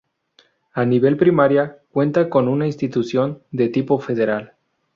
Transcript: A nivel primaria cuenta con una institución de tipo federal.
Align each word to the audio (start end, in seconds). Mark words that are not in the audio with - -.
A 0.73 0.83
nivel 0.83 1.15
primaria 1.15 1.77
cuenta 1.91 2.27
con 2.27 2.47
una 2.47 2.65
institución 2.65 3.43
de 3.51 3.69
tipo 3.69 3.99
federal. 3.99 4.55